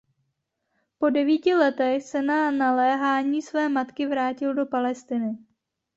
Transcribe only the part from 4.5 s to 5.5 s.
do Palestiny.